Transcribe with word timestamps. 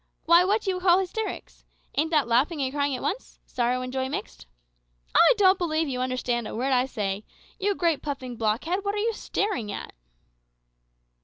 Why, 0.25 0.43
what 0.43 0.63
do 0.63 0.71
you 0.71 0.79
call 0.79 0.97
hysterics? 0.97 1.63
Ain't 1.95 2.09
that 2.09 2.27
laughing 2.27 2.59
and 2.59 2.73
crying 2.73 2.95
at 2.95 3.03
once 3.03 3.37
sorrow 3.45 3.83
and 3.83 3.93
joy 3.93 4.09
mixed? 4.09 4.47
I 5.13 5.33
don't 5.37 5.59
believe 5.59 5.87
you 5.87 6.01
understand 6.01 6.47
a 6.47 6.55
word 6.55 6.71
that 6.71 6.79
I 6.79 6.87
say. 6.87 7.23
You 7.59 7.75
great 7.75 8.01
puffing 8.01 8.35
blockhead, 8.35 8.83
what 8.83 8.95
are 8.95 8.97
you 8.97 9.13
staring 9.13 9.71
at?" 9.71 9.93